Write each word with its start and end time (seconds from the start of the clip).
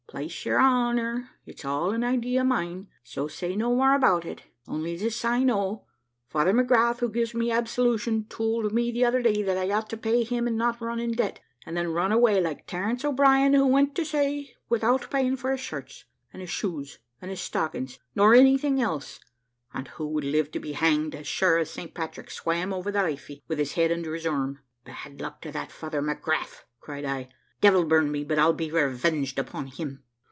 `Plase 0.13 0.43
your 0.43 0.59
honour, 0.61 1.29
it's 1.45 1.63
all 1.63 1.91
an 1.91 2.03
idea 2.03 2.41
of 2.41 2.47
mine 2.47 2.89
so 3.01 3.29
say 3.29 3.55
no 3.55 3.73
more 3.73 3.95
about 3.95 4.25
it. 4.25 4.43
Only 4.67 4.97
this 4.97 5.23
I 5.23 5.41
know; 5.41 5.85
Father 6.27 6.51
McGrath, 6.53 6.99
who 6.99 7.07
gives 7.07 7.33
me 7.33 7.49
absolution, 7.49 8.25
tould 8.27 8.73
me 8.73 8.91
the 8.91 9.05
other 9.05 9.21
day 9.21 9.41
that 9.43 9.57
I 9.57 9.71
ought 9.71 9.89
to 9.91 9.95
pay 9.95 10.25
him 10.25 10.47
and 10.47 10.57
not 10.57 10.81
run 10.81 10.99
in 10.99 11.13
debt, 11.13 11.39
and 11.65 11.77
then 11.77 11.93
run 11.93 12.11
away, 12.11 12.41
like 12.41 12.67
Terence 12.67 13.05
O'Brien, 13.05 13.53
who 13.53 13.65
went 13.65 13.95
to 13.95 14.03
say 14.03 14.53
without 14.67 15.09
paying 15.09 15.37
for 15.37 15.51
his 15.51 15.61
shirts, 15.61 16.03
and 16.33 16.41
his 16.41 16.49
shoes, 16.49 16.99
and 17.21 17.31
his 17.31 17.39
stockings, 17.39 17.97
nor 18.13 18.33
anything 18.35 18.81
else, 18.81 19.17
and 19.73 19.87
who 19.87 20.05
would 20.07 20.25
live 20.25 20.51
to 20.51 20.59
be 20.59 20.73
hanged, 20.73 21.15
as 21.15 21.25
sure 21.25 21.57
as 21.57 21.69
St. 21.69 21.93
Patrick 21.93 22.29
swam 22.29 22.73
over 22.73 22.91
the 22.91 23.01
Liffey 23.01 23.41
with 23.47 23.59
his 23.59 23.75
head 23.75 23.93
under 23.93 24.13
his 24.13 24.25
arm.' 24.27 24.59
`Bad 24.85 25.21
luck 25.21 25.39
to 25.39 25.53
that 25.53 25.71
Father 25.71 26.01
McGrath,' 26.01 26.63
cried 26.81 27.05
I; 27.05 27.29
`devil 27.61 27.87
burn 27.87 28.11
me, 28.11 28.23
but 28.23 28.39
I'll 28.39 28.53
be 28.53 28.71
revenged 28.71 29.37
upon 29.37 29.67
him!' 29.67 30.03